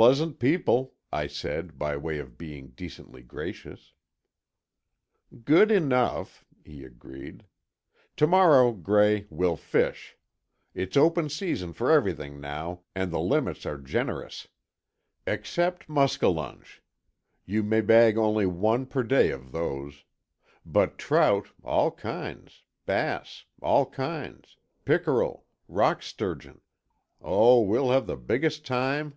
"Pleasant 0.00 0.38
people," 0.38 0.94
I 1.12 1.26
said, 1.26 1.78
by 1.78 1.94
way 1.94 2.18
of 2.20 2.38
being 2.38 2.68
decently 2.68 3.20
gracious. 3.22 3.92
"Good 5.44 5.70
enough," 5.70 6.42
he 6.64 6.84
agreed. 6.84 7.44
"To 8.16 8.26
morrow, 8.26 8.72
Gray, 8.72 9.26
we'll 9.28 9.58
fish. 9.58 10.16
It's 10.72 10.96
open 10.96 11.28
season 11.28 11.74
for 11.74 11.90
everything 11.90 12.40
now 12.40 12.80
and 12.94 13.12
the 13.12 13.20
limits 13.20 13.66
are 13.66 13.76
generous. 13.76 14.48
Except 15.26 15.86
muskellonge. 15.86 16.80
You 17.44 17.62
may 17.62 17.82
bag 17.82 18.16
only 18.16 18.46
one 18.46 18.86
per 18.86 19.02
day 19.02 19.28
of 19.30 19.52
those. 19.52 20.04
But 20.64 20.96
trout, 20.96 21.48
all 21.62 21.90
kinds, 21.90 22.62
bass, 22.86 23.44
all 23.60 23.84
kinds, 23.84 24.56
pickerel, 24.86 25.44
rock 25.68 26.02
sturgeon—oh, 26.02 27.60
we'll 27.60 27.90
have 27.90 28.06
the 28.06 28.16
biggest 28.16 28.64
time!" 28.64 29.16